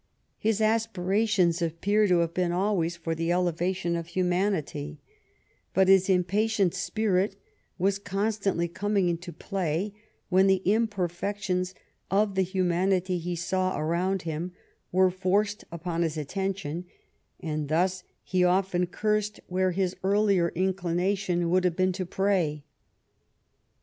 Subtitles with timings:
[0.39, 4.99] His aspirations appear to have been always for the elevation of humanity,
[5.75, 7.35] but his impatient spirit
[7.77, 9.93] was constantly coming into play
[10.29, 11.75] when the imperfec tions
[12.09, 14.53] of the humanity he saw around him
[14.91, 16.85] were forced upon his attention,
[17.39, 22.63] and thus he often cursed where his earlier inclination would have been to pray.